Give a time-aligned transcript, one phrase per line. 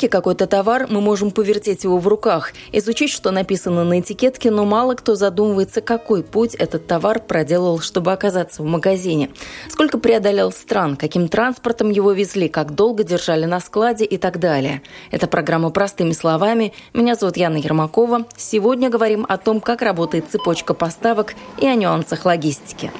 [0.00, 4.64] Полки какой-то товар, мы можем повертеть его в руках, изучить, что написано на этикетке, но
[4.64, 9.28] мало кто задумывается, какой путь этот товар проделал, чтобы оказаться в магазине.
[9.68, 14.80] Сколько преодолел стран, каким транспортом его везли, как долго держали на складе и так далее.
[15.10, 16.72] Это программа «Простыми словами».
[16.94, 18.24] Меня зовут Яна Ермакова.
[18.38, 22.90] Сегодня говорим о том, как работает цепочка поставок и о нюансах логистики.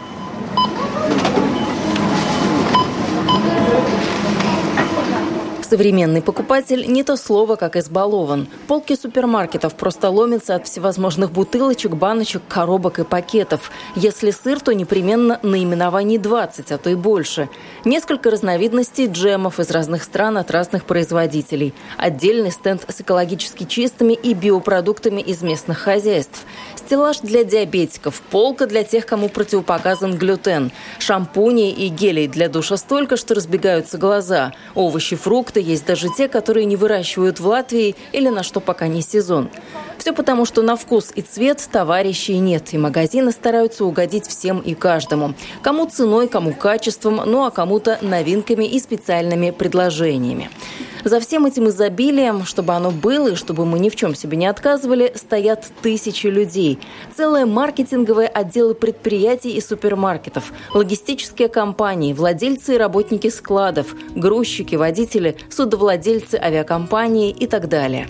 [5.70, 8.48] Современный покупатель не то слово, как избалован.
[8.66, 13.70] Полки супермаркетов просто ломятся от всевозможных бутылочек, баночек, коробок и пакетов.
[13.94, 17.48] Если сыр, то непременно наименований 20, а то и больше.
[17.84, 21.72] Несколько разновидностей джемов из разных стран от разных производителей.
[21.96, 26.46] Отдельный стенд с экологически чистыми и биопродуктами из местных хозяйств.
[26.74, 30.72] Стеллаж для диабетиков, полка для тех, кому противопоказан глютен.
[30.98, 34.52] Шампуни и гелей для душа столько, что разбегаются глаза.
[34.74, 39.02] Овощи, фрукты, есть даже те, которые не выращивают в Латвии или на что пока не
[39.02, 39.48] сезон.
[40.00, 44.72] Все потому, что на вкус и цвет товарищей нет, и магазины стараются угодить всем и
[44.72, 45.34] каждому.
[45.60, 50.48] Кому ценой, кому качеством, ну а кому-то новинками и специальными предложениями.
[51.04, 54.46] За всем этим изобилием, чтобы оно было и чтобы мы ни в чем себе не
[54.46, 56.78] отказывали, стоят тысячи людей.
[57.14, 66.36] Целые маркетинговые отделы предприятий и супермаркетов, логистические компании, владельцы и работники складов, грузчики, водители, судовладельцы
[66.36, 68.08] авиакомпании и так далее.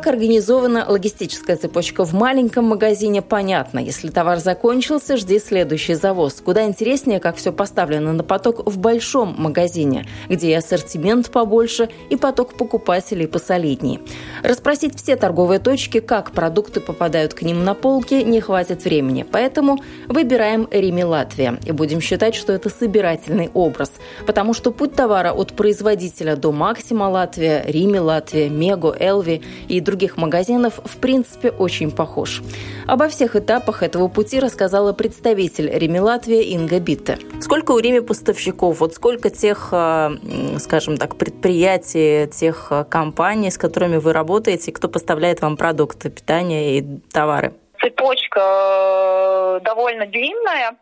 [0.00, 3.80] Как организована логистическая цепочка в маленьком магазине, понятно.
[3.80, 6.40] Если товар закончился, жди следующий завоз.
[6.42, 12.16] Куда интереснее, как все поставлено на поток в большом магазине, где и ассортимент побольше, и
[12.16, 14.00] поток покупателей посолиднее.
[14.42, 19.26] Расспросить все торговые точки, как продукты попадают к ним на полки, не хватит времени.
[19.30, 23.92] Поэтому выбираем Рими Латвия и будем считать, что это собирательный образ.
[24.26, 29.89] Потому что путь товара от производителя до Максима Латвия, Рими Латвия, Мего, Элви и других
[30.16, 32.42] магазинов в принципе очень похож.
[32.86, 37.18] Обо всех этапах этого пути рассказала представитель Рими Латвия Инга Битте.
[37.40, 38.80] Сколько у Рими поставщиков?
[38.80, 40.10] Вот сколько тех, э,
[40.58, 46.78] скажем так, предприятий, тех э, компаний, с которыми вы работаете, кто поставляет вам продукты питания
[46.78, 47.52] и товары?
[47.80, 50.76] Цепочка э, довольно длинная.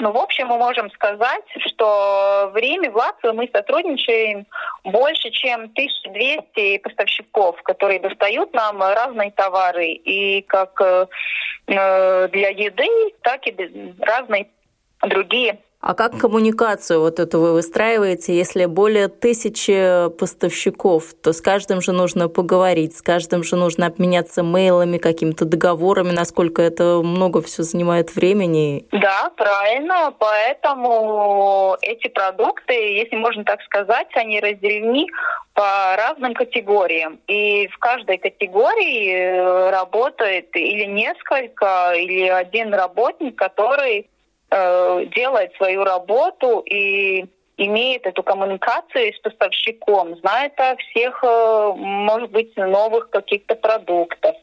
[0.00, 4.46] Ну, в общем, мы можем сказать, что в Риме, в Латвии мы сотрудничаем
[4.84, 11.06] больше, чем 1200 поставщиков, которые достают нам разные товары, и как э,
[11.66, 12.88] для еды,
[13.22, 14.48] так и разные
[15.02, 21.80] другие а как коммуникацию вот эту вы выстраиваете, если более тысячи поставщиков, то с каждым
[21.80, 27.62] же нужно поговорить, с каждым же нужно обменяться мейлами, какими-то договорами, насколько это много все
[27.62, 28.86] занимает времени?
[28.90, 35.06] Да, правильно, поэтому эти продукты, если можно так сказать, они разделены
[35.54, 37.20] по разным категориям.
[37.28, 44.08] И в каждой категории э, работает или несколько, или один работник, который
[44.50, 47.26] э, делает свою работу и
[47.56, 54.36] имеет эту коммуникацию с поставщиком, знает о всех, э, может быть, новых каких-то продуктов,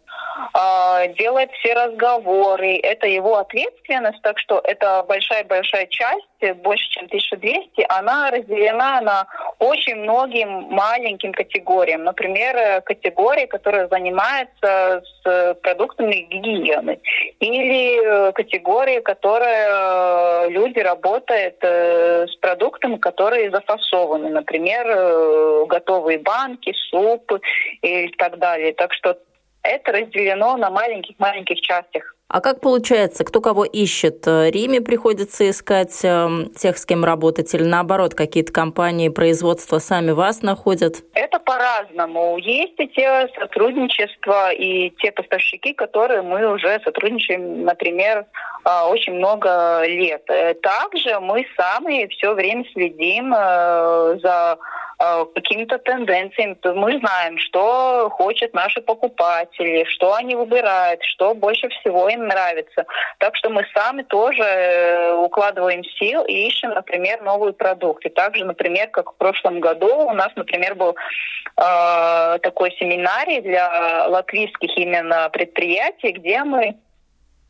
[1.18, 2.78] делает все разговоры.
[2.78, 9.28] Это его ответственность, так что это большая-большая часть, больше чем 1200, она разделена на
[9.60, 12.04] очень многим маленьким категориям.
[12.04, 17.00] Например, категории, которые занимаются с продуктами гигиены.
[17.40, 24.30] Или категории, которые э, люди работают э, с продуктами, которые зафасованы.
[24.30, 27.42] Например, э, готовые банки, супы
[27.82, 28.74] и так далее.
[28.74, 29.18] Так что
[29.66, 32.15] это разделено на маленьких-маленьких частях.
[32.36, 34.28] А как получается, кто кого ищет?
[34.28, 36.28] Риме приходится искать э,
[36.58, 40.96] тех, с кем работать, или наоборот, какие-то компании производства сами вас находят?
[41.14, 42.38] Это по-разному.
[42.38, 48.26] Есть и те сотрудничества, и те поставщики, которые мы уже сотрудничаем, например,
[48.66, 50.24] а, очень много лет.
[50.28, 54.58] Э, также мы сами все время следим э, за
[55.00, 62.10] э, какими-то тенденциями, мы знаем, что хотят наши покупатели, что они выбирают, что больше всего
[62.10, 62.86] им нравится.
[63.20, 68.10] Так что мы сами тоже э, укладываем сил и ищем, например, новые продукты.
[68.10, 74.78] Также, например, как в прошлом году у нас, например, был э, такой семинарий для латвийских
[74.78, 76.76] именно предприятий, где мы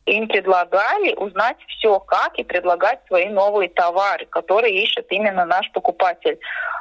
[0.06, 6.38] им предлагали узнать все, как и предлагать свои новые товары, которые ищет именно наш покупатель.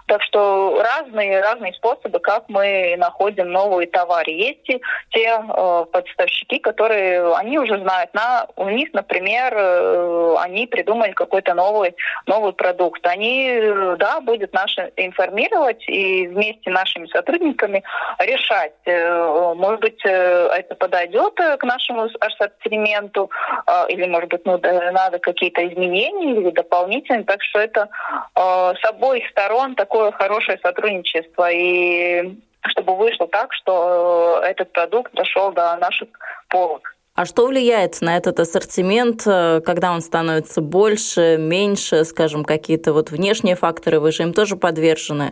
[0.08, 4.32] Так что разные разные способы, как мы находим новые товары.
[4.32, 10.68] Есть и те э, подставщики, которые они уже знают, на у них, например, э, они
[10.68, 11.96] придумали какой-то новый
[12.28, 13.06] новый продукт.
[13.08, 13.60] Они,
[13.98, 17.84] да, будут наши информировать и вместе нашими сотрудниками
[18.20, 23.32] решать, э, может быть, э, это подойдет к нашему ассортименту проекту,
[23.66, 24.60] а, или, может быть, ну,
[24.92, 27.24] надо какие-то изменения или дополнительные.
[27.24, 27.90] Так что это
[28.36, 31.50] а, с обоих сторон такое хорошее сотрудничество.
[31.52, 36.10] И чтобы вышло так, что этот продукт дошел до наших
[36.50, 36.95] полок.
[37.16, 43.10] А что влияет на этот ассортимент, э, когда он становится больше, меньше, скажем, какие-то вот
[43.10, 45.32] внешние факторы, вы же им тоже подвержены,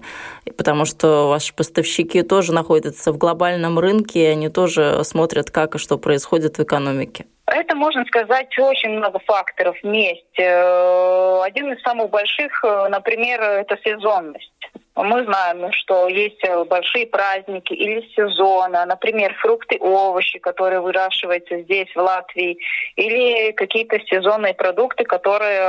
[0.58, 5.78] потому что ваши поставщики тоже находятся в глобальном рынке, и они тоже смотрят, как и
[5.78, 7.26] что происходит в экономике.
[7.48, 10.24] Это, можно сказать, очень много факторов вместе.
[10.38, 14.54] Э, один из самых больших, э, например, это сезонность.
[14.96, 21.88] Мы знаем, что есть э, большие праздники или сезона, например, фрукты, овощи, которые выращиваются здесь,
[21.96, 22.60] в Латвии,
[22.96, 25.68] или какие-то сезонные продукты, которые,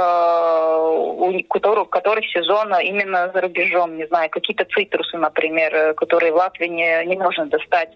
[0.99, 6.67] у которых, которых сезона именно за рубежом, не знаю, какие-то цитрусы, например, которые в Латвии
[6.67, 7.91] не, не можно достать.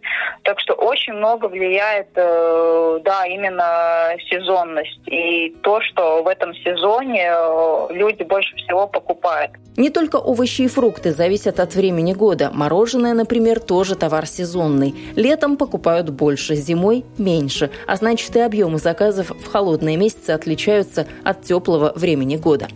[0.44, 7.86] Так что очень много влияет, да, именно сезонность и то, что в этом сезоне э,
[7.90, 9.52] люди больше всего покупают.
[9.78, 12.50] Не только овощи и фрукты зависят от времени года.
[12.52, 14.92] Мороженое, например, тоже товар сезонный.
[15.14, 17.70] Летом покупают больше, зимой– меньше.
[17.86, 22.66] А значит, и объемы заказов в холодные месяцы отличаются от теплого времени года.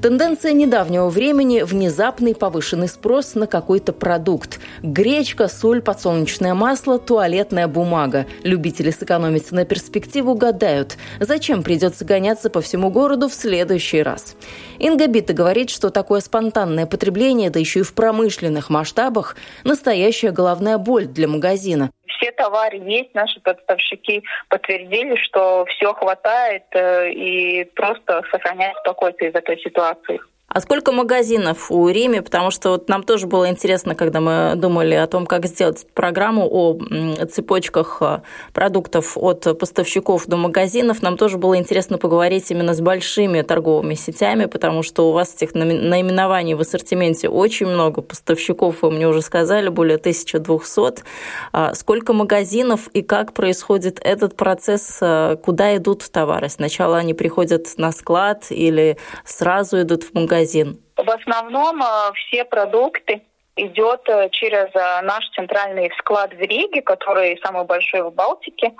[0.00, 4.60] Тенденция недавнего времени– внезапный повышенный спрос на какой-то продукт.
[4.80, 8.24] Гречка, соль, подсолнечное масло, туалетная бумага.
[8.44, 14.36] Любители сэкономить на перспективу гадают, зачем придется гоняться по всему городу в следующий раз.
[14.78, 19.34] Инга Бита говорит, что такое спонтанное потребление, да еще и в промышленных масштабах–
[19.64, 27.10] настоящая головная боль для магазина все товары есть, наши поставщики подтвердили, что все хватает э,
[27.10, 30.20] и просто сохранять спокойствие из этой ситуации.
[30.50, 32.22] А сколько магазинов у Риме?
[32.22, 36.48] Потому что вот нам тоже было интересно, когда мы думали о том, как сделать программу
[36.50, 36.78] о
[37.26, 38.20] цепочках э,
[38.54, 41.02] продуктов от поставщиков до магазинов.
[41.02, 45.52] Нам тоже было интересно поговорить именно с большими торговыми сетями, потому что у вас этих
[45.52, 48.00] наименований в ассортименте очень много.
[48.00, 51.04] Поставщиков, вы мне уже сказали, более 1200.
[51.52, 54.96] А сколько магазинов и как происходит этот процесс?
[55.02, 56.48] Э, куда идут товары?
[56.48, 58.96] Сначала они приходят на склад или
[59.26, 60.37] сразу идут в магазин?
[60.38, 60.80] Магазин?
[60.96, 63.22] В основном э, все продукты
[63.56, 68.72] идет э, через э, наш центральный склад в Риге, который самый большой в Балтике.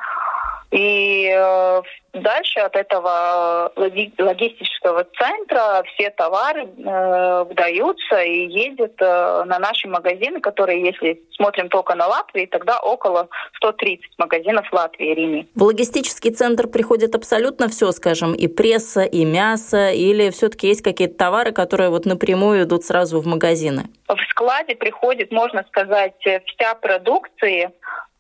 [0.70, 1.32] И
[2.14, 10.40] Дальше от этого логистического центра все товары э, выдаются и ездят э, на наши магазины,
[10.40, 15.46] которые, если смотрим только на Латвию, тогда около 130 магазинов Латвии и Риме.
[15.54, 21.16] В логистический центр приходит абсолютно все, скажем, и пресса, и мясо, или все-таки есть какие-то
[21.16, 23.84] товары, которые вот напрямую идут сразу в магазины?
[24.08, 27.72] В складе приходит, можно сказать, вся продукция,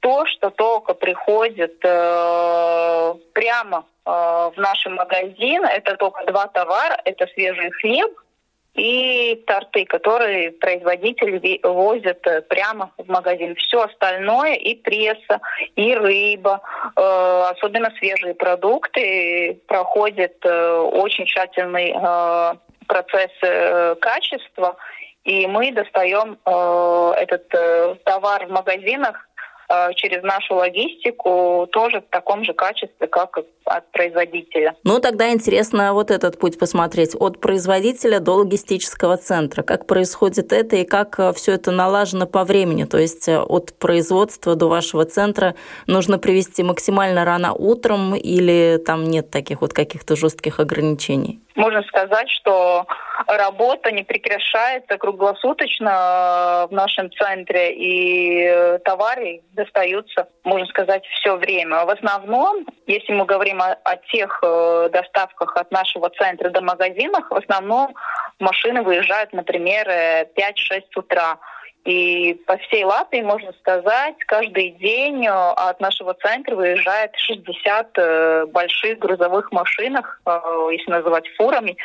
[0.08, 7.26] то, что только приходит э, прямо э, в наш магазин, это только два товара, это
[7.34, 8.18] свежий хлеб
[8.74, 13.54] и торты, которые производители возят э, прямо в магазин.
[13.56, 15.40] Все остальное и пресса,
[15.76, 16.62] и рыба,
[16.96, 19.60] э, особенно свежие продукты.
[19.66, 22.54] Проходят э, очень тщательный э,
[22.86, 24.76] процесс э, качества,
[25.24, 29.27] и мы достаем э, этот э, товар в магазинах
[29.96, 34.74] через нашу логистику тоже в таком же качестве, как от производителя.
[34.84, 37.14] Ну, тогда интересно вот этот путь посмотреть.
[37.14, 39.62] От производителя до логистического центра.
[39.62, 42.84] Как происходит это и как э, все это налажено по времени?
[42.84, 45.54] То есть э, от производства до вашего центра
[45.86, 51.40] нужно привести максимально рано утром или там нет таких вот каких-то жестких ограничений?
[51.58, 52.86] Можно сказать, что
[53.26, 61.84] работа не прекращается круглосуточно в нашем центре, и товары достаются, можно сказать, все время.
[61.84, 67.28] В основном, если мы говорим о, о тех э, доставках от нашего центра до магазинов,
[67.28, 67.92] в основном
[68.38, 71.38] машины выезжают, например, 5-6 э, утра.
[71.88, 78.44] И по всей Латвии, можно сказать, каждый день э, от нашего центра выезжает 60 э,
[78.44, 80.38] больших грузовых машинах, э,
[80.72, 81.78] если называть фурами.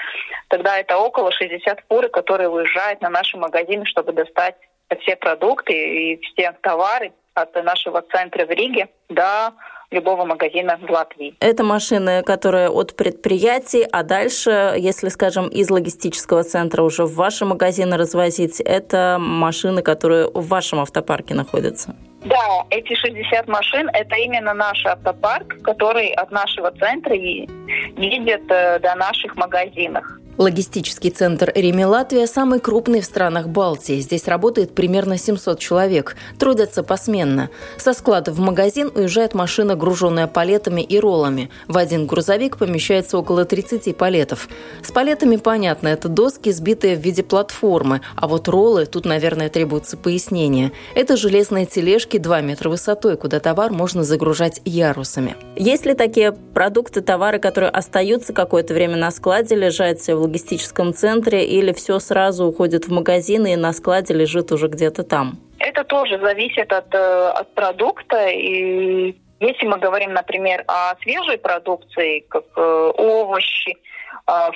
[0.50, 4.58] Тогда это около 60 фур, которые выезжают на наши магазины, чтобы достать
[5.00, 9.54] все продукты и все товары от нашего центра в Риге до
[9.94, 11.36] любого магазина в Латвии.
[11.40, 17.46] Это машины, которые от предприятий, а дальше, если, скажем, из логистического центра уже в ваши
[17.46, 21.96] магазины развозить, это машины, которые в вашем автопарке находятся?
[22.26, 28.96] Да, эти 60 машин– это именно наш автопарк, который от нашего центра едет э, до
[28.96, 30.06] наших магазинов.
[30.38, 34.00] Логистический центр Рими Латвия самый крупный в странах Балтии.
[34.00, 36.16] Здесь работает примерно 700 человек.
[36.40, 37.52] Трудятся посменно.
[37.78, 41.52] Со склада в магазин уезжает машина, груженная палетами и роллами.
[41.68, 44.50] В один грузовик помещается около 30 палетов.
[44.84, 48.02] С палетами понятно, это доски, сбитые в виде платформы.
[48.16, 50.72] А вот роллы, тут, наверное, требуется пояснение.
[50.96, 55.36] Это железные тележки 2 метра высотой, куда товар можно загружать ярусами.
[55.56, 61.46] Есть ли такие продукты, товары, которые остаются какое-то время на складе, лежать в логистическом центре,
[61.46, 65.38] или все сразу уходит в магазины и на складе лежит уже где-то там?
[65.60, 68.27] Это тоже зависит от, э, от продукта.
[68.27, 73.77] И если мы говорим, например, о свежей продукции, как э, овощи,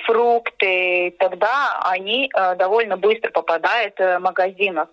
[0.06, 4.88] фрукты, тогда они довольно быстро попадают в магазинах.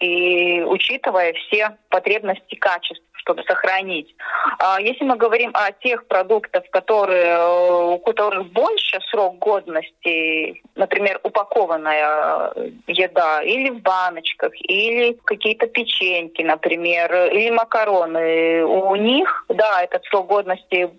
[0.00, 4.14] И учитывая все потребности качества чтобы сохранить.
[4.58, 11.20] А если мы говорим о тех продуктах, которые, э, у которых больше срок годности, например,
[11.22, 19.82] упакованная э, еда или в баночках, или какие-то печеньки, например, или макароны, у них, да,
[19.82, 20.90] этот срок годности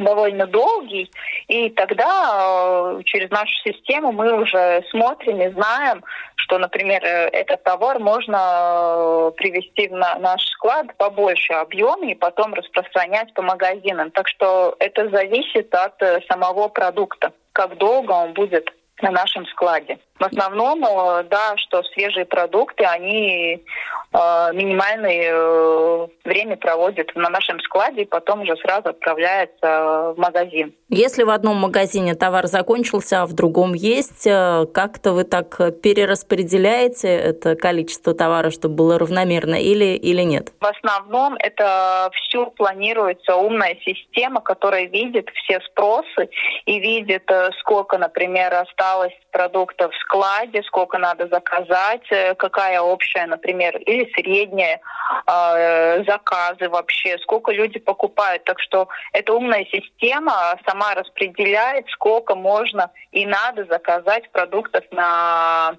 [0.00, 1.10] довольно долгий,
[1.46, 6.02] и тогда э, через нашу систему мы уже смотрим и знаем,
[6.36, 12.54] что, например, э, этот товар можно э, привести на наш склад побольше объеме и потом
[12.54, 14.10] распространять по магазинам.
[14.10, 15.94] Так что это зависит от
[16.28, 18.68] самого продукта, как долго он будет
[19.00, 19.98] на нашем складе.
[20.18, 23.64] В основном, да, что свежие продукты, они
[24.12, 30.72] э, минимальное э, время проводят на нашем складе и потом уже сразу отправляются в магазин.
[30.88, 37.08] Если в одном магазине товар закончился, а в другом есть, э, как-то вы так перераспределяете
[37.08, 40.52] это количество товара, чтобы было равномерно или, или нет?
[40.60, 46.30] В основном это все планируется умная система, которая видит все спросы
[46.66, 53.76] и видит, э, сколько, например, осталось продуктов складе, сколько надо заказать, э, какая общая, например,
[53.78, 54.80] или средняя
[55.26, 58.44] э, заказы вообще, сколько люди покупают.
[58.44, 65.76] Так что эта умная система сама распределяет, сколько можно и надо заказать продуктов на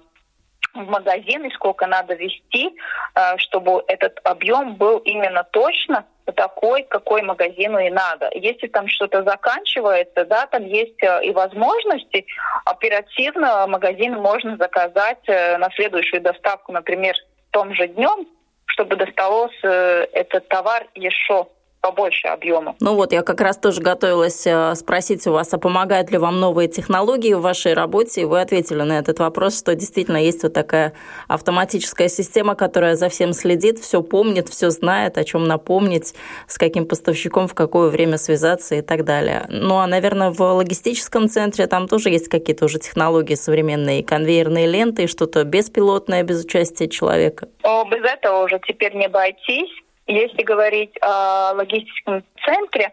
[0.74, 2.76] в магазин и сколько надо вести,
[3.14, 8.30] э, чтобы этот объем был именно точно такой, какой магазину и надо.
[8.34, 12.26] Если там что-то заканчивается, да, там есть э, и возможности
[12.64, 17.14] оперативно магазин можно заказать э, на следующую доставку, например,
[17.50, 18.26] том же днем,
[18.66, 21.46] чтобы досталось этот товар еще
[21.86, 22.74] побольше объема.
[22.80, 26.40] Ну вот, я как раз тоже готовилась э, спросить у вас, а помогают ли вам
[26.40, 28.22] новые технологии в вашей работе?
[28.22, 30.94] И вы ответили на этот вопрос, что действительно есть вот такая
[31.28, 36.14] автоматическая система, которая за всем следит, все помнит, все знает, о чем напомнить,
[36.48, 39.46] с каким поставщиком в какое время связаться и так далее.
[39.48, 45.06] Ну а, наверное, в логистическом центре там тоже есть какие-то уже технологии современные, конвейерные ленты,
[45.06, 47.48] что-то беспилотное без участия человека.
[47.62, 49.70] О, без этого уже теперь не обойтись.
[50.06, 52.92] Если говорить о логистическом центре,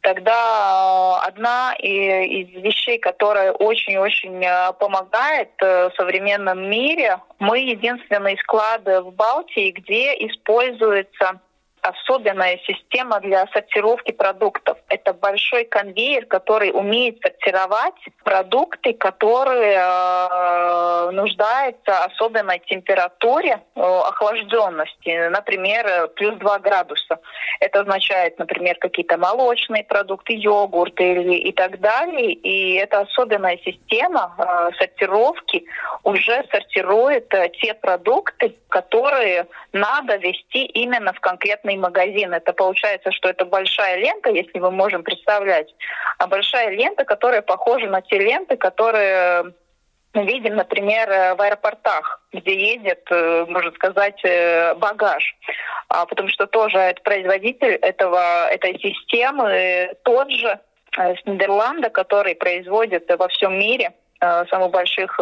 [0.00, 8.38] тогда э, одна из вещей, которая очень-очень э, помогает э, в современном мире, мы единственный
[8.38, 11.40] склад в Балтии, где используется
[11.88, 14.78] особенная система для сортировки продуктов.
[14.88, 26.36] Это большой конвейер, который умеет сортировать продукты, которые э, нуждается особенной температуре охлажденности, например, плюс
[26.36, 27.18] 2 градуса.
[27.60, 32.32] Это означает, например, какие-то молочные продукты, йогурт или и так далее.
[32.32, 35.64] И эта особенная система э, сортировки
[36.02, 42.34] уже сортирует э, те продукты, которые надо вести именно в конкретный магазин.
[42.34, 45.74] Это получается, что это большая лента, если мы можем представлять,
[46.18, 49.54] а большая лента, которая похожа на те ленты, которые
[50.16, 55.36] мы видим, например, э, в аэропортах, где ездит, э, можно сказать, э, багаж.
[55.88, 60.58] А, потому что тоже производитель этого, этой системы тот же
[60.96, 65.20] с Нидерланда, который производит во всем мире самых больших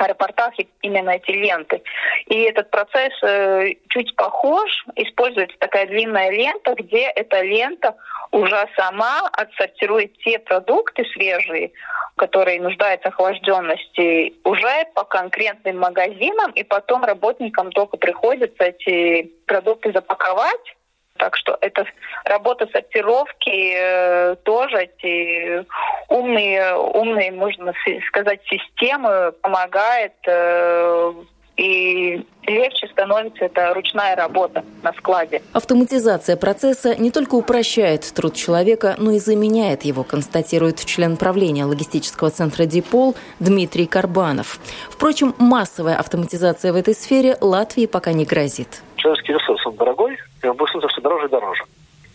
[0.00, 1.82] аэропортах именно эти ленты.
[2.26, 4.70] И этот процесс э, чуть похож.
[4.96, 7.96] Используется такая длинная лента, где эта лента
[8.30, 11.72] уже сама отсортирует те продукты свежие,
[12.16, 19.92] которые нуждаются в охлажденности, уже по конкретным магазинам, и потом работникам только приходится эти продукты
[19.92, 20.76] запаковать
[21.16, 21.84] так что это
[22.24, 25.66] работа сортировки э, тоже эти
[26.08, 27.74] умные, умные, можно
[28.08, 31.12] сказать, системы помогает э,
[31.60, 35.42] и легче становится эта ручная работа на складе.
[35.52, 42.30] Автоматизация процесса не только упрощает труд человека, но и заменяет его, констатирует член правления логистического
[42.30, 44.58] центра «Дипол» Дмитрий Карбанов.
[44.88, 48.80] Впрочем, массовая автоматизация в этой сфере Латвии пока не грозит.
[49.00, 51.64] Человеческий ресурс, он дорогой, и он будет все дороже и дороже.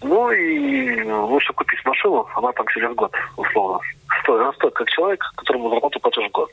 [0.03, 3.79] Ну и лучше купить машину, она там через год, условно.
[4.21, 6.51] Стоит, она стоит как человек, которому зарплату платишь год.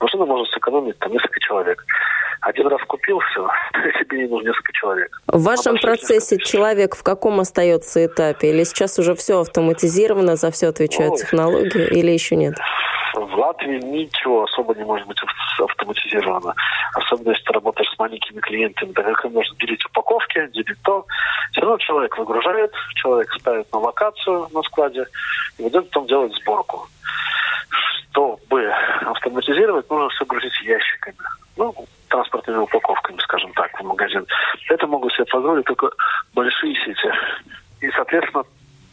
[0.00, 1.84] Машину можно сэкономить там несколько человек.
[2.40, 3.48] Один раз купил все,
[3.98, 5.20] себе не нужно несколько человек.
[5.26, 8.50] В вашем а процессе человек в каком остается этапе?
[8.50, 11.18] Или сейчас уже все автоматизировано, за все отвечают Ой.
[11.18, 12.54] технологии, или еще нет?
[13.14, 15.18] В Латвии ничего особо не может быть
[15.58, 16.54] автоматизировано.
[16.94, 21.04] Особенно если ты работаешь с маленькими клиентами, так как можно делить упаковки, делить то.
[21.52, 25.06] Все равно человек выгружает, человек ставит на локацию на складе,
[25.58, 26.86] и вот это потом делает сборку.
[28.10, 28.70] Чтобы
[29.06, 31.16] автоматизировать, нужно все грузить ящиками.
[31.56, 31.74] Ну,
[32.08, 34.26] транспортными упаковками, скажем так, в магазин.
[34.68, 35.90] Это могут себе позволить только
[36.34, 37.10] большие сети.
[37.80, 38.44] И, соответственно,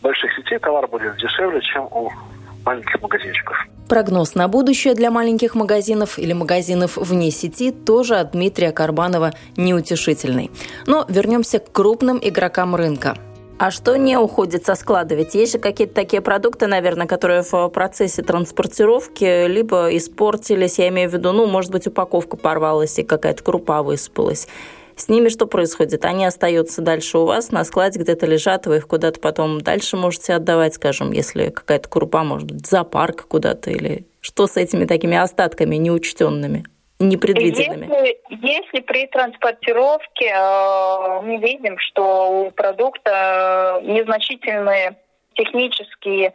[0.01, 2.11] больших сетей товар будет дешевле, чем у
[2.65, 3.57] маленьких магазинчиков.
[3.87, 10.49] Прогноз на будущее для маленьких магазинов или магазинов вне сети тоже от Дмитрия Карбанова неутешительный.
[10.87, 13.15] Но вернемся к крупным игрокам рынка.
[13.57, 15.15] А что не уходит со склада?
[15.15, 21.09] Ведь есть же какие-то такие продукты, наверное, которые в процессе транспортировки либо испортились, я имею
[21.09, 24.49] в виду, ну, может быть, упаковка порвалась и какая-то крупа высыпалась.
[24.97, 26.03] С ними что происходит?
[26.03, 30.33] Они остаются дальше у вас на складе, где-то лежат, вы их куда-то потом дальше можете
[30.33, 35.15] отдавать, скажем, если какая-то крупа, может быть, в зоопарк куда-то, или что с этими такими
[35.15, 36.65] остатками неучтенными?
[36.99, 37.85] Непредвиденными?
[37.85, 44.97] Если, если при транспортировке э, мы видим, что у продукта незначительные
[45.35, 46.33] технические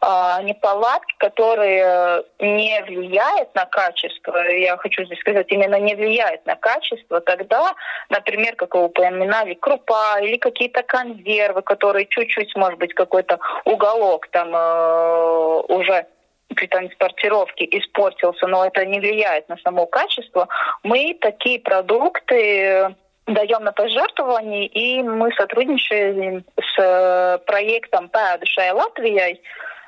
[0.00, 6.56] э, неполадки, которые не влияют на качество, я хочу здесь сказать, именно не влияют на
[6.56, 7.74] качество, тогда,
[8.08, 14.50] например, как вы упоминали, крупа или какие-то консервы, которые чуть-чуть, может быть, какой-то уголок там
[14.52, 16.06] э, уже
[16.54, 20.48] при транспортировке испортился, но это не влияет на само качество,
[20.82, 22.94] мы такие продукты
[23.26, 29.38] даем на пожертвование, и мы сотрудничаем с э, проектом «Пēdušai Латвijai»,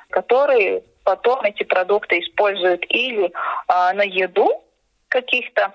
[0.09, 3.33] который потом эти продукты используют или
[3.67, 4.63] а, на еду
[5.09, 5.73] каких-то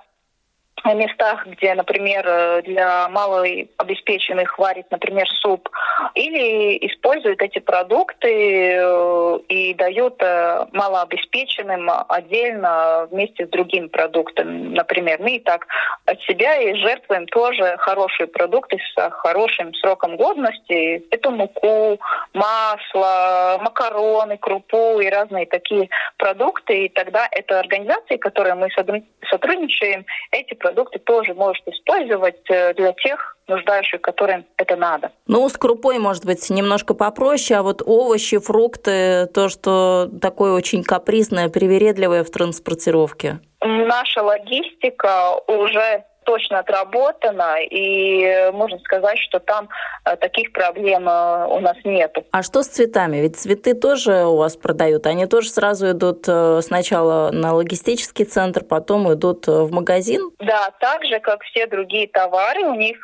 [0.86, 5.68] местах, где, например, э, для малообеспеченных варит, например, суп,
[6.14, 15.18] или используют эти продукты э, и дают э, малообеспеченным отдельно вместе с другими продуктами, например.
[15.20, 15.66] Мы и так
[16.06, 21.04] от себя и жертвуем тоже хорошие продукты с хорошим сроком годности.
[21.10, 21.98] Это муку,
[22.32, 26.86] масло, макароны, крупу и разные такие продукты.
[26.86, 32.92] И тогда это организации, которые мы сотрудничаем, эти продукты продукты тоже может использовать э, для
[32.92, 35.10] тех нуждающих, которым это надо.
[35.26, 40.84] Ну, с крупой, может быть, немножко попроще, а вот овощи, фрукты, то, что такое очень
[40.84, 43.38] капризное, привередливое в транспортировке.
[43.62, 49.70] Наша логистика уже точно отработано, и можно сказать, что там
[50.04, 52.14] э, таких проблем э, у нас нет.
[52.32, 53.16] А что с цветами?
[53.16, 58.62] Ведь цветы тоже у вас продают, они тоже сразу идут э, сначала на логистический центр,
[58.62, 60.30] потом идут в магазин?
[60.38, 62.98] Да, так же, как все другие товары, у них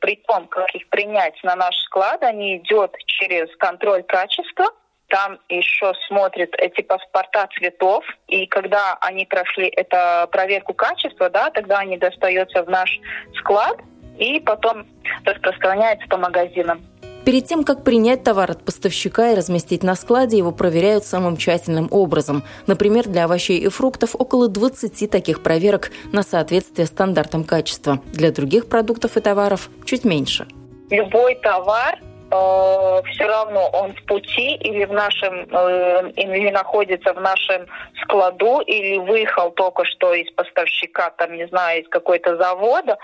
[0.00, 4.66] при том, как их принять на наш склад, они идет через контроль качества,
[5.10, 11.78] там еще смотрят эти паспорта цветов, и когда они прошли эту проверку качества, да, тогда
[11.78, 13.00] они достаются в наш
[13.38, 13.76] склад
[14.18, 14.86] и потом
[15.24, 16.80] распространяются по магазинам.
[17.24, 21.88] Перед тем, как принять товар от поставщика и разместить на складе, его проверяют самым тщательным
[21.90, 22.42] образом.
[22.66, 28.00] Например, для овощей и фруктов около 20 таких проверок на соответствие стандартам качества.
[28.12, 30.46] Для других продуктов и товаров чуть меньше.
[30.88, 31.98] Любой товар
[32.30, 37.66] э, все равно он в пути или в нашем э, или находится в нашем
[38.02, 42.98] складу или выехал только что из поставщика, там не знаю, из какой-то завода,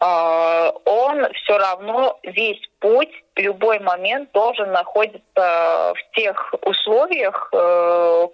[0.00, 5.22] э, он все равно весь путь любой момент должен находиться
[5.94, 7.50] в тех условиях,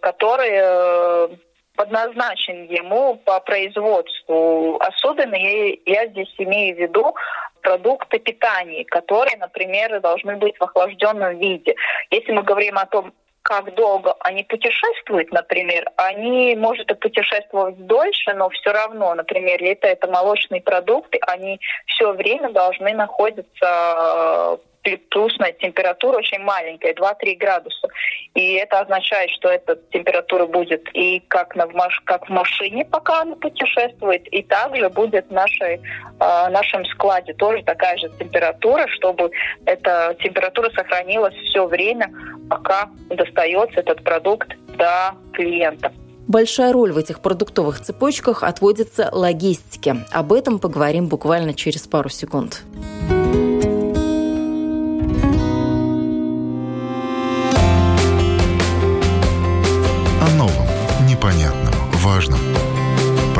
[0.01, 1.39] которые
[1.77, 4.79] подназначен ему по производству.
[4.81, 7.15] Особенно я, я здесь имею в виду
[7.63, 11.75] продукты питания, которые, например, должны быть в охлажденном виде.
[12.11, 13.13] Если мы говорим о том,
[13.43, 19.89] как долго они путешествуют, например, они, может, и путешествовать дольше, но все равно, например, если
[19.89, 24.59] это молочные продукты, они все время должны находиться
[24.95, 27.89] плюсная температура очень маленькая, 2-3 градуса.
[28.35, 31.67] И это означает, что эта температура будет и как, на,
[32.05, 37.63] как в машине, пока она путешествует, и также будет в нашей, э, нашем складе тоже
[37.63, 39.31] такая же температура, чтобы
[39.65, 42.11] эта температура сохранилась все время,
[42.49, 45.93] пока достается этот продукт до клиента.
[46.29, 50.05] Большая роль в этих продуктовых цепочках отводится логистике.
[50.11, 52.65] Об этом поговорим буквально через пару секунд.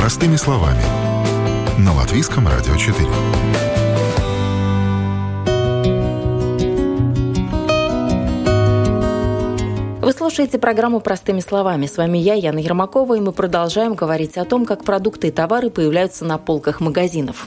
[0.07, 0.81] Простыми словами.
[1.77, 2.97] На Латвийском радио 4.
[10.01, 11.87] Вы слушаете программу «Простыми словами».
[11.87, 15.69] С вами я, Яна Ермакова, и мы продолжаем говорить о том, как продукты и товары
[15.69, 17.45] появляются на полках магазинов.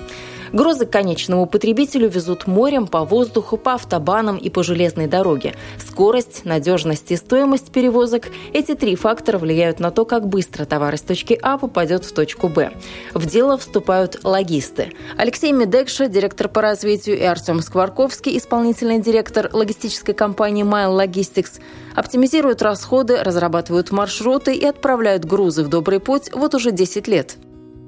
[0.53, 5.55] Грузы к конечному потребителю везут морем, по воздуху, по автобанам и по железной дороге.
[5.79, 11.03] Скорость, надежность и стоимость перевозок– эти три фактора влияют на то, как быстро товар из
[11.03, 12.73] точки А попадет в точку Б.
[13.15, 14.93] В дело вступают логисты.
[15.17, 21.61] Алексей Медекша, директор по развитию, и Артем Скворковский, исполнительный директор логистической компании Mile Logistics,
[21.95, 27.37] оптимизируют расходы, разрабатывают маршруты и отправляют грузы в добрый путь вот уже 10 лет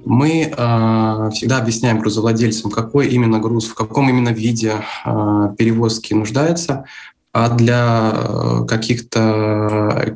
[0.05, 4.73] мы э, всегда объясняем грузовладельцам, какой именно груз, в каком именно виде
[5.05, 6.85] э, перевозки нуждается,
[7.31, 10.15] а для э, каких-то,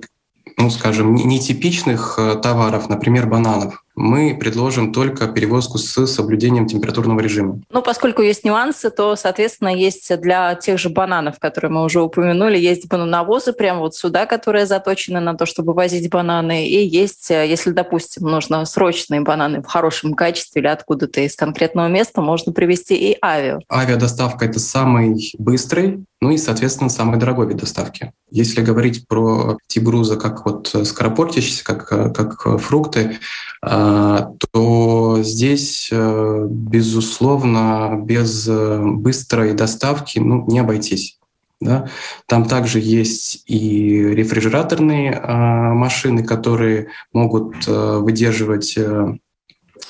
[0.57, 7.59] ну, скажем, нетипичных товаров, например, бананов, мы предложим только перевозку с соблюдением температурного режима.
[7.71, 12.59] Ну, поскольку есть нюансы, то, соответственно, есть для тех же бананов, которые мы уже упомянули,
[12.59, 17.71] есть банановозы прямо вот сюда, которые заточены на то, чтобы возить бананы, и есть, если,
[17.71, 23.17] допустим, нужно срочные бананы в хорошем качестве или откуда-то из конкретного места, можно привезти и
[23.19, 23.59] авиа.
[23.67, 28.11] Авиадоставка— это самый быстрый, ну и, соответственно, самый дорогой вид доставки.
[28.31, 33.19] Если говорить про тип груза как вот скоропортящийся, как, как фрукты,
[33.61, 41.19] а, то здесь, э, безусловно, без э, быстрой доставки ну, не обойтись.
[41.59, 41.89] Да?
[42.27, 48.77] Там также есть и рефрижераторные а, машины, которые могут э, выдерживать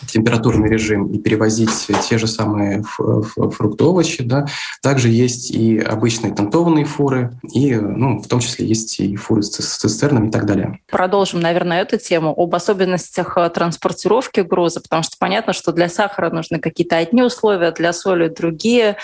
[0.08, 4.24] температурный режим и перевозить те же самые фрукты, овощи.
[4.24, 4.46] Да.
[4.82, 9.50] Также есть и обычные тантованные фуры, и ну, в том числе есть и фуры с
[9.50, 10.80] цистернами и так далее.
[10.90, 16.30] Продолжим, наверное, эту тему об особенностях э, транспортировки груза, потому что понятно, что для сахара
[16.30, 18.98] нужны какие-то одни условия, для соли другие,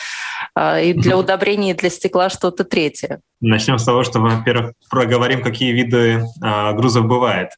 [0.56, 3.20] э, и для удобрений, и для стекла что-то третье.
[3.46, 7.50] Начнем с того, что, во-первых, проговорим, какие виды э, грузов бывает.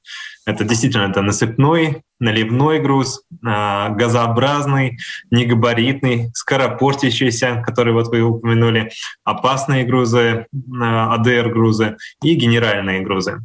[0.48, 4.98] Это действительно это насыпной, наливной груз, а, газообразный,
[5.32, 8.92] негабаритный, скоропортящийся, который вот вы упомянули,
[9.24, 10.46] опасные грузы,
[10.80, 13.42] а, АДР-грузы и генеральные грузы.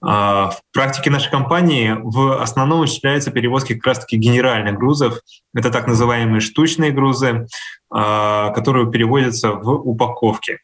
[0.00, 5.20] В практике нашей компании в основном осуществляются перевозки как раз-таки генеральных грузов.
[5.54, 7.46] Это так называемые штучные грузы,
[7.92, 10.58] а, которые переводятся в упаковки.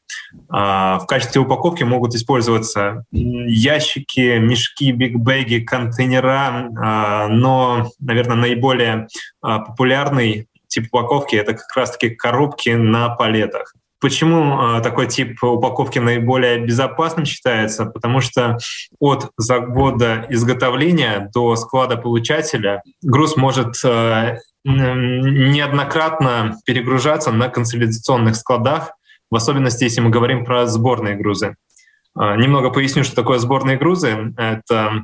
[0.48, 9.08] А, в качестве упаковки могут использоваться ящики, мешки, бигбеги, контейнера, но, наверное, наиболее
[9.40, 13.74] популярный тип упаковки— это как раз-таки коробки на палетах.
[14.06, 17.86] Почему э, такой тип упаковки наиболее безопасным считается?
[17.86, 18.56] Потому что
[19.00, 28.92] от завода изготовления до склада получателя груз может э, неоднократно перегружаться на консолидационных складах,
[29.28, 31.56] в особенности если мы говорим про сборные грузы.
[32.14, 34.32] Немного поясню, что такое сборные грузы.
[34.36, 35.02] Это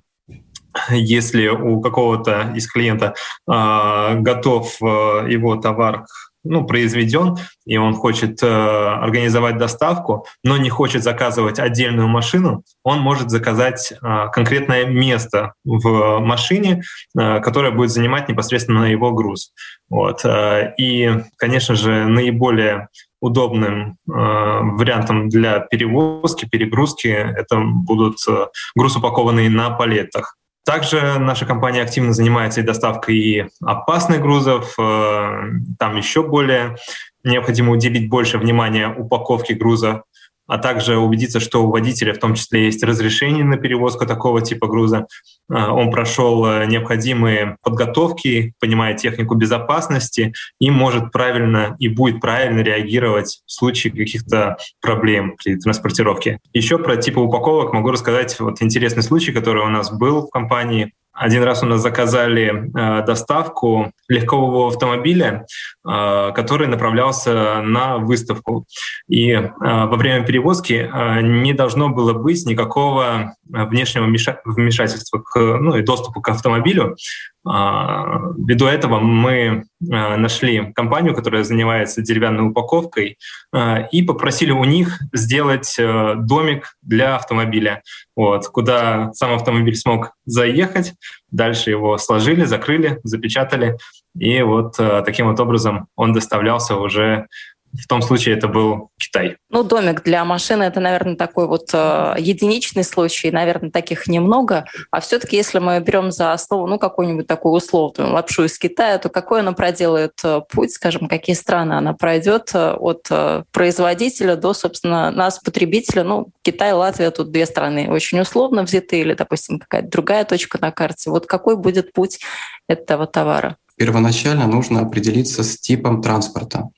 [0.91, 3.15] если у какого-то из клиента
[3.51, 6.05] э, готов э, его товар
[6.45, 13.01] ну, произведен, и он хочет э, организовать доставку, но не хочет заказывать отдельную машину, он
[13.01, 16.83] может заказать э, конкретное место в машине,
[17.19, 19.53] э, которое будет занимать непосредственно его груз.
[19.89, 20.25] Вот.
[20.25, 22.89] Э, и, конечно же, наиболее
[23.21, 30.37] удобным э, вариантом для перевозки, перегрузки это будут э, груз, упакованный на палетах.
[30.65, 34.75] Также наша компания активно занимается и доставкой и опасных грузов.
[34.79, 36.77] Э, там еще более
[37.25, 40.05] необходимо уделить больше внимания упаковке груза
[40.53, 44.67] а также убедиться, что у водителя в том числе есть разрешение на перевозку такого типа
[44.67, 45.07] груза.
[45.51, 52.61] А, он прошел э, необходимые подготовки, понимает технику безопасности и может правильно и будет правильно
[52.61, 56.39] реагировать в случае каких-то проблем при транспортировке.
[56.53, 60.93] Еще про типы упаковок могу рассказать вот интересный случай, который у нас был в компании.
[61.13, 65.47] Один раз у нас заказали э, доставку легкового автомобиля,
[65.87, 68.67] э, который направлялся на выставку.
[69.09, 75.77] И э, во время перевозки э, не должно было быть никакого внешнего вмешательства к, ну,
[75.77, 76.97] и доступа к автомобилю.
[77.45, 83.19] А, ввиду этого мы а, нашли компанию, которая занимается деревянной упаковкой,
[83.53, 87.83] а, и попросили у них сделать домик для автомобиля,
[88.15, 90.95] вот, куда сам автомобиль смог заехать,
[91.31, 93.77] дальше его сложили, закрыли, запечатали,
[94.17, 97.27] и вот таким вот образом он доставлялся уже
[97.73, 99.37] в том случае это был Китай.
[99.49, 104.67] Ну, домик для машины это, наверное, такой вот э, единичный случай, наверное, таких немного.
[104.91, 109.09] А все-таки, если мы берем за основу, ну, какую-нибудь такую условную лапшу из Китая, то
[109.09, 114.53] какой она проделает э, путь, скажем, какие страны она пройдет э, от э, производителя до,
[114.53, 116.05] собственно, нас, потребителя.
[116.05, 120.73] Ну, Китай, Латвия, тут две страны очень условно взяты, или, допустим, какая-то другая точка на
[120.73, 121.11] карте.
[121.11, 122.21] Вот какой будет путь
[122.69, 123.57] этого товара?
[123.77, 126.69] Первоначально нужно определиться с типом транспорта.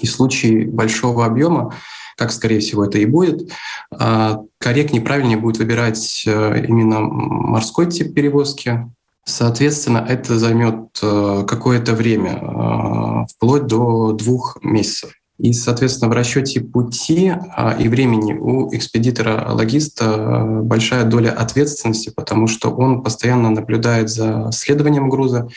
[0.00, 1.74] И в случае большого объема,
[2.16, 3.50] как, скорее всего, это и будет,
[3.92, 8.90] а, корректнее, правильнее будет выбирать э, именно морской тип перевозки.
[9.24, 15.12] Соответственно, это займет э, какое-то время, э, вплоть до двух месяцев.
[15.38, 22.70] И, соответственно, в расчете пути а, и времени у экспедитора-логиста большая доля ответственности, потому что
[22.70, 25.48] он постоянно наблюдает за следованием груза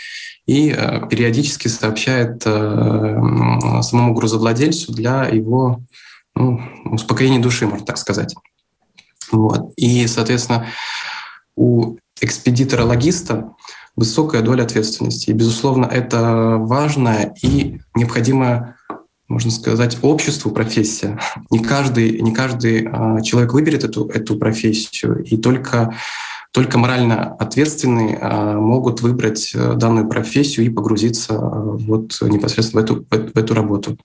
[0.46, 5.82] и э, периодически сообщает самому грузовладельцу для его
[6.36, 8.36] ну, успокоения души, можно так сказать.
[9.32, 9.74] Вот.
[9.78, 10.68] И, соответственно,
[11.56, 13.54] у экспедитора-логиста
[13.96, 15.30] высокая доля ответственности.
[15.30, 18.76] И, безусловно, это важная и необходимая
[19.32, 21.20] можно сказать, обществу профессия.
[21.50, 25.96] Не каждый, не каждый а, человек выберет эту, эту профессию, и только,
[26.52, 32.86] только морально ответственные а, могут выбрать э, данную профессию и погрузиться а, вот непосредственно в
[32.86, 33.98] эту, в эту работу.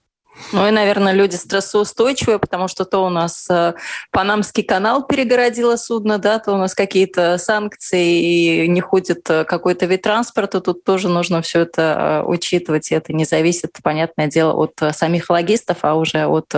[0.52, 3.74] Ну и, наверное, люди стрессоустойчивые, потому что то у нас э,
[4.10, 9.86] Панамский канал перегородило судно, да, то у нас какие-то санкции и не ходит э, какой-то
[9.86, 10.60] вид транспорта.
[10.60, 12.90] Тут тоже нужно все это э, учитывать.
[12.90, 16.52] И это не зависит, понятное дело, от самих логистов, а уже от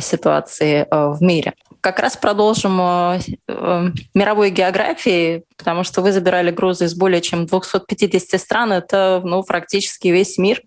[0.00, 3.18] ситуации в мире как раз продолжим э,
[3.48, 8.72] э, мировой географии, потому что вы забирали грузы из более чем 250 стран.
[8.72, 10.62] Это ну, практически весь мир.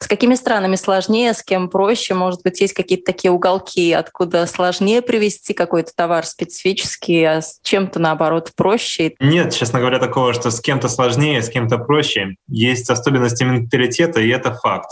[0.00, 2.14] С какими странами сложнее, с кем проще?
[2.14, 8.00] Может быть, есть какие-то такие уголки, откуда сложнее привезти какой-то товар специфический, а с чем-то,
[8.00, 9.14] наоборот, проще?
[9.20, 12.34] Нет, честно говоря, такого, что с кем-то сложнее, с кем-то проще.
[12.48, 14.90] Есть особенности менталитета, и это факт.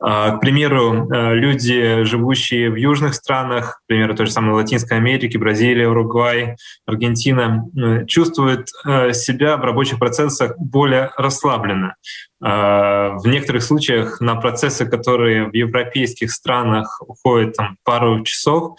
[0.00, 4.96] А, к примеру, э, люди, живущие в южных странах, к примеру, той же самой Латинской
[4.96, 6.56] Америки, Бразилия, Уругвай,
[6.86, 11.96] Аргентина, э, чувствуют э, себя в рабочих процессах более расслабленно.
[12.40, 18.78] А, в некоторых случаях на процессы, которые в европейских странах уходят там, пару часов,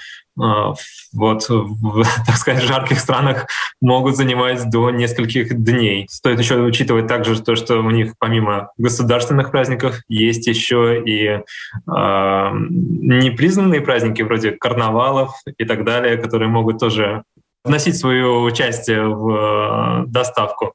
[1.13, 3.47] вот в, так сказать, жарких странах
[3.81, 6.07] могут занимать до нескольких дней.
[6.09, 11.41] Стоит еще учитывать также то, что у них помимо государственных праздников есть еще и э,
[11.85, 17.23] непризнанные праздники вроде карнавалов и так далее, которые могут тоже
[17.63, 20.73] вносить свое участие в э, доставку.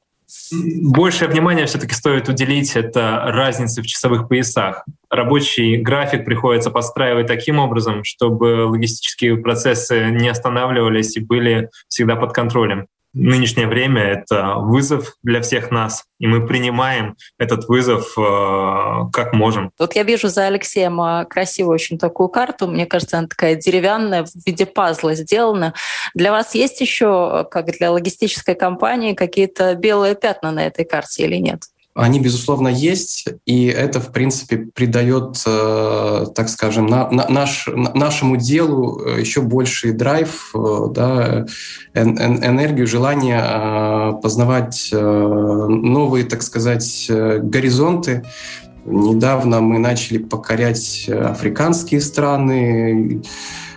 [0.53, 4.85] Большее внимание все-таки стоит уделить это разнице в часовых поясах.
[5.11, 12.33] Рабочий график приходится подстраивать таким образом, чтобы логистические процессы не останавливались и были всегда под
[12.33, 12.87] контролем.
[13.15, 19.71] Нынешнее время— это вызов для всех нас, и мы принимаем этот вызов э, как можем.
[19.79, 22.67] Вот я вижу за Алексеем а, красивую очень такую карту.
[22.67, 25.75] Мне кажется, она такая деревянная, в виде пазла сделана.
[26.15, 31.37] Для вас есть еще, как для логистической компании, какие-то белые пятна на этой карте или
[31.37, 31.63] нет?
[31.95, 37.95] Они, безусловно, есть, и это, в принципе, придает, э, так скажем, на, на, наш, на,
[37.95, 41.47] нашему делу э, еще больший драйв, э, да,
[41.95, 48.25] эн, энергию, желание познавать новые, так сказать, горизонты.
[48.85, 53.23] Недавно мы начали покорять африканские страны,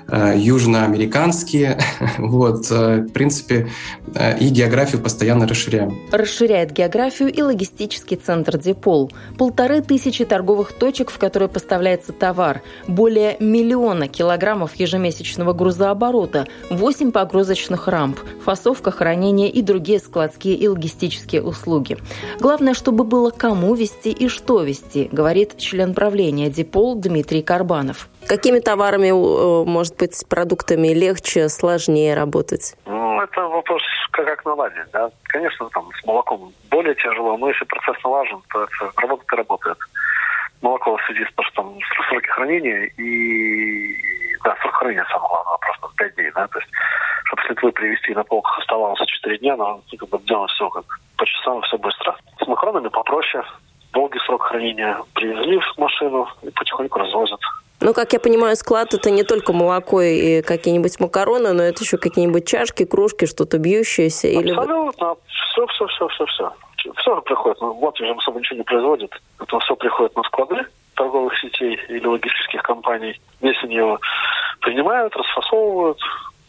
[0.09, 1.79] южноамериканские.
[2.17, 3.69] вот, э, в принципе,
[4.13, 5.97] э, и географию постоянно расширяем.
[6.11, 9.11] Расширяет географию и логистический центр Депол.
[9.37, 17.87] Полторы тысячи торговых точек, в которые поставляется товар, более миллиона килограммов ежемесячного грузооборота, 8 погрузочных
[17.87, 21.97] рамп, фасовка, хранение и другие складские и логистические услуги.
[22.39, 28.09] Главное, чтобы было кому вести и что вести, говорит член правления Депол Дмитрий Карбанов.
[28.27, 32.75] Какими товарами, э, может быть, продуктами легче, сложнее работать?
[32.85, 35.09] Ну, это вопрос, как, наладить, да.
[35.23, 39.77] Конечно, там с молоком более тяжело, но если процесс налажен, то это работает и работает.
[40.61, 41.77] Молоко в связи с, что там,
[42.09, 43.95] сроки хранения и
[44.43, 46.71] да, срок хранения самое главное, просто 5 дней, да, то есть,
[47.25, 50.85] чтобы с Литвы привезти на полках оставалось 4 дня, но как бы делать все как
[51.17, 52.15] по часам, все быстро.
[52.43, 53.43] С макаронами попроще,
[53.93, 57.39] долгий срок хранения привезли в машину и потихоньку развозят.
[57.79, 61.97] Ну, как я понимаю, склад это не только молоко и какие-нибудь макароны, но это еще
[61.97, 64.27] какие-нибудь чашки, кружки, что-то бьющееся.
[64.27, 64.61] Абсолютно.
[64.61, 65.15] Или...
[65.51, 66.53] Все, все, все, все, все.
[66.95, 67.61] Все приходит.
[67.61, 69.11] Ну, вот уже особо ничего не производит.
[69.39, 73.19] Это все приходит на склады торговых сетей или логистических компаний.
[73.39, 73.99] Здесь они его
[74.61, 75.99] принимают, расфасовывают,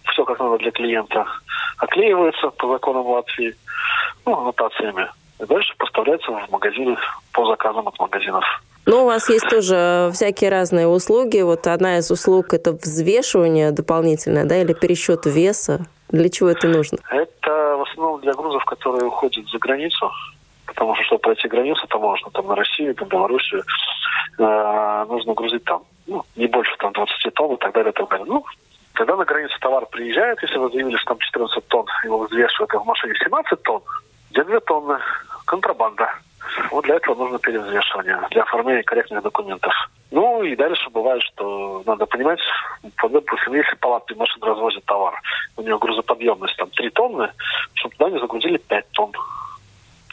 [0.05, 1.27] все как надо для клиента,
[1.77, 3.55] оклеивается по законам Латвии,
[4.25, 5.09] ну, аннотациями.
[5.41, 6.97] И дальше поставляется в магазины
[7.33, 8.45] по заказам от магазинов.
[8.88, 11.42] Но у вас есть тоже всякие разные услуги.
[11.42, 15.87] Вот одна из услуг– это взвешивание дополнительное, да, или пересчет веса.
[16.09, 16.96] Для чего это нужно?
[17.11, 20.11] Это в основном для грузов, которые уходят за границу.
[20.64, 23.62] Потому что, чтобы пройти границу, там можно там на Россию, на Белоруссию,
[24.38, 28.09] э, нужно грузить там ну, не больше там 20 тонн и так далее, и так
[28.09, 28.27] далее.
[28.27, 28.42] Ну,
[28.94, 32.79] когда на границу товар приезжает, если вы заявили, что там 14 тонн, его взвешивают, а
[32.79, 33.83] в машине 17 тонн,
[34.31, 34.98] где 2 тонны,
[35.44, 36.09] контрабанда.
[36.71, 39.73] Вот для этого нужно перевзвешивание, для оформления корректных документов.
[40.11, 42.41] Ну и дальше бывает, что надо понимать,
[42.83, 45.21] допустим, если палатный машин развозит товар,
[45.57, 47.31] у него грузоподъемность там 3 тонны,
[47.75, 49.13] чтобы туда не загрузили 5 тонн.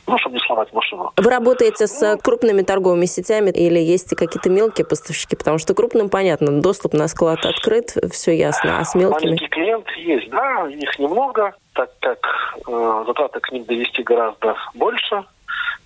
[0.07, 1.11] Ну, чтобы не сломать машину.
[1.17, 5.35] Вы работаете с ну, крупными торговыми сетями или есть какие-то мелкие поставщики?
[5.35, 9.29] Потому что крупным, понятно, доступ на склад открыт, все ясно, а с мелкими?
[9.29, 12.19] Маленький клиент есть, да, их немного, так как
[12.67, 15.23] э, затраты к ним довести гораздо больше,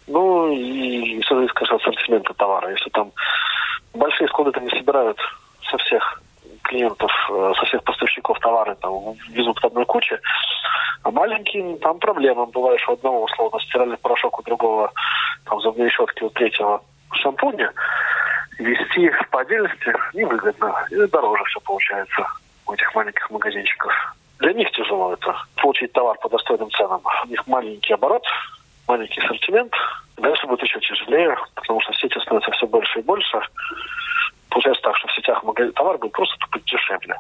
[0.09, 2.71] ну и от ассортимента товара.
[2.71, 3.11] Если там
[3.93, 5.17] большие склады там не собирают
[5.69, 6.21] со всех
[6.63, 10.19] клиентов, э, со всех поставщиков товары там везут к одной куче,
[11.03, 12.45] а маленькие там проблема.
[12.47, 14.91] Бывает, что у одного условно стиральный порошок, у другого
[15.45, 16.81] там зубные щетки, у третьего
[17.13, 17.71] шампуня.
[18.57, 20.85] Вести по отдельности невыгодно.
[20.91, 22.27] И дороже все получается
[22.67, 23.93] у этих маленьких магазинчиков.
[24.39, 27.01] Для них тяжело это, получить товар по достойным ценам.
[27.25, 28.25] У них маленький оборот,
[28.89, 29.71] маленький ассортимент.
[30.17, 33.39] Дальше будет еще тяжелее, потому что сети становятся все больше и больше.
[34.49, 35.43] Получается так, что в сетях
[35.75, 37.15] товар будет просто тупо дешевле,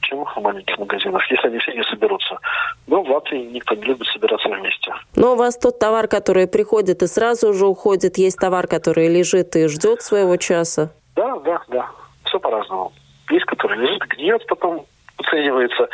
[0.00, 2.38] чем в маленьких магазинах, если они все не соберутся.
[2.86, 4.94] Но в Латвии никто не любит собираться вместе.
[5.14, 9.54] Но у вас тот товар, который приходит и сразу же уходит, есть товар, который лежит
[9.56, 10.90] и ждет своего часа?
[11.14, 11.90] Да, да, да.
[12.24, 12.92] Все по-разному.
[13.30, 14.86] Есть, который лежит, гниет, потом
[15.18, 15.88] оценивается.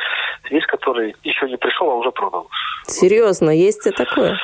[0.50, 2.44] Есть, который еще не пришел, а уже продан.
[2.86, 4.38] Серьезно, есть и такое?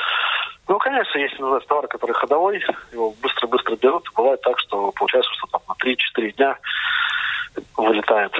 [0.69, 4.09] Ну, конечно, есть у товар, который ходовой, его быстро-быстро берут.
[4.17, 6.59] Бывает так, что получается, что там на 3-4 дня
[7.77, 8.33] вылетает.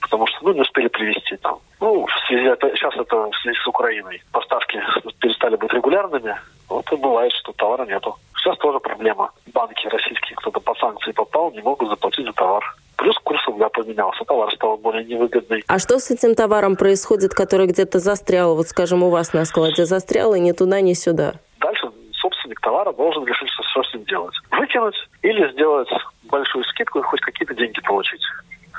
[0.00, 1.58] Потому что, ну, не успели привезти там.
[1.80, 2.44] Ну, в связи,
[2.76, 4.22] сейчас это в связи с Украиной.
[4.32, 4.80] Поставки
[5.18, 6.36] перестали быть регулярными.
[6.70, 8.16] Вот и бывает, что товара нету.
[8.36, 9.30] Сейчас тоже проблема.
[9.52, 12.64] Банки российские, кто-то по санкции попал, не могут заплатить за товар.
[12.96, 15.64] Плюс курс рубля поменялся, товар стал более невыгодный.
[15.66, 19.84] А что с этим товаром происходит, который где-то застрял, вот скажем, у вас на складе
[19.84, 21.34] застрял и ни туда, ни сюда?
[21.60, 24.34] Дальше собственник товара должен решить, что с ним делать.
[24.50, 25.88] Выкинуть или сделать
[26.24, 28.22] большую скидку и хоть какие-то деньги получить.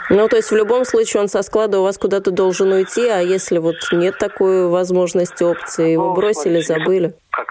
[0.09, 3.19] Ну, то есть в любом случае он со склада у вас куда-то должен уйти, а
[3.19, 7.13] если вот нет такой возможности, опции, его ну, бросили, смотрите, забыли?
[7.29, 7.50] Как это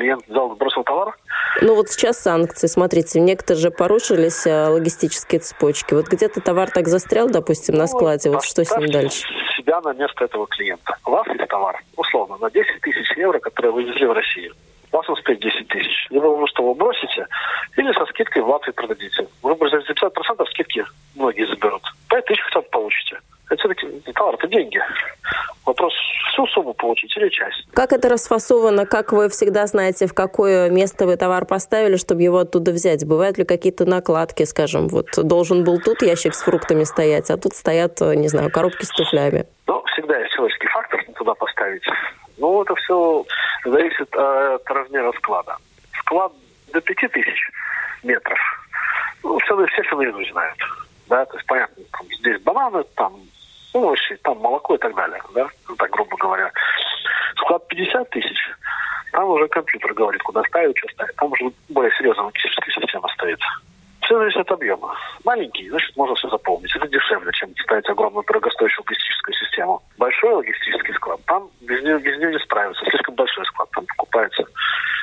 [0.00, 1.14] Клиент взял, бросил товар.
[1.60, 5.94] Ну вот сейчас санкции, смотрите, некоторые же порушились э, логистические цепочки.
[5.94, 9.26] Вот где-то товар так застрял, допустим, на ну, складе, вот что с ним дальше?
[9.56, 10.96] себя на место этого клиента.
[11.04, 14.54] У вас есть товар, условно, на 10 тысяч евро, которые вы везли в Россию.
[14.92, 16.06] У вас стоит 10 тысяч.
[16.10, 17.26] Либо вы что, его бросите,
[17.76, 19.28] или со скидкой в Латвии продадите.
[19.42, 20.84] Вы за 50% скидки
[21.14, 21.82] многие заберут.
[22.08, 23.20] 5 тысяч хотя бы получите.
[23.50, 24.80] Это все-таки товар, это деньги.
[25.66, 25.92] Вопрос
[26.32, 27.68] всю сумму получить или часть.
[27.72, 28.84] Как это расфасовано?
[28.84, 33.06] Как вы всегда знаете, в какое место вы товар поставили, чтобы его оттуда взять?
[33.06, 37.54] Бывают ли какие-то накладки, скажем, вот должен был тут ящик с фруктами стоять, а тут
[37.54, 39.46] стоят, не знаю, коробки с туфлями?
[39.68, 41.84] Ну, всегда есть человеческий фактор туда поставить.
[42.38, 43.24] Ну, это все
[43.64, 45.56] зависит от размера склада.
[46.00, 46.32] Склад
[46.72, 47.50] до 5000
[48.02, 48.38] метров.
[49.22, 50.58] Ну, все, все наизусть знают.
[51.08, 53.12] Да, то есть, понятно, там, здесь бананы, там
[53.74, 56.50] овощи, там молоко и так далее, да, ну, так грубо говоря.
[57.50, 58.38] Склад 50 тысяч,
[59.10, 61.16] там уже компьютер говорит, куда ставить, что ставить.
[61.16, 63.40] Там уже более серьезная логистическая система стоит.
[64.02, 64.94] Все зависит от объема.
[65.24, 66.72] Маленький, значит, можно все заполнить.
[66.76, 69.82] Это дешевле, чем ставить огромную дорогостоящую логистическую систему.
[69.98, 72.84] Большой логистический склад, там без него, без него не справится.
[72.88, 74.44] Слишком большой склад, там покупается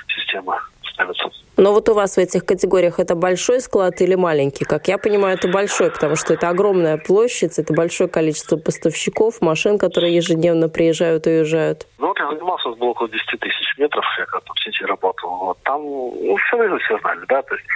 [0.08, 0.64] система
[0.98, 1.30] ставится.
[1.58, 4.66] Но вот у вас в этих категориях это большой склад или маленький?
[4.66, 9.78] Как я понимаю, это большой, потому что это огромная площадь, это большое количество поставщиков, машин,
[9.78, 11.88] которые ежедневно приезжают и уезжают.
[11.98, 15.30] Ну вот я занимался, было около 10 тысяч метров, я как-то в сети работал.
[15.38, 15.58] Вот.
[15.64, 17.68] Там ну, все все знали, да, то есть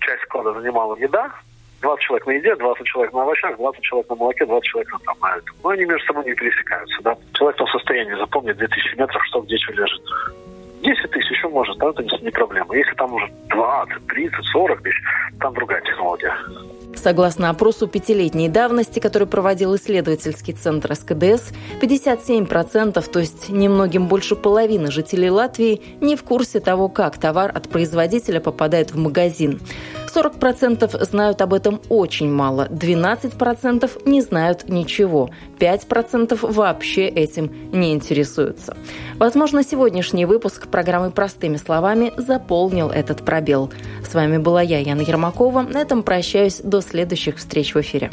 [0.00, 1.32] часть склада занимала еда,
[1.82, 4.98] 20 человек на еде, 20 человек на овощах, 20 человек на молоке, 20 человек на,
[5.00, 5.56] там, на этом.
[5.62, 7.02] Но они между собой не пересекаются.
[7.02, 7.16] Да?
[7.34, 10.02] Человек в состоянии запомнить 2000 метров, что где что лежит.
[10.82, 12.74] 10 тысяч еще может, да, это не проблема.
[12.76, 14.96] Если там уже 20, 30, 40 тысяч,
[15.40, 16.34] там другая технология.
[16.94, 24.90] Согласно опросу пятилетней давности, который проводил исследовательский центр СКДС, 57%, то есть немногим больше половины
[24.90, 29.60] жителей Латвии, не в курсе того, как товар от производителя попадает в магазин.
[30.14, 38.76] 40% знают об этом очень мало, 12% не знают ничего, 5% вообще этим не интересуются.
[39.16, 43.70] Возможно, сегодняшний выпуск программы «Простыми словами» заполнил этот пробел.
[44.08, 45.62] С вами была я, Яна Ермакова.
[45.62, 48.10] На этом прощаюсь до следующих встреч в эфире.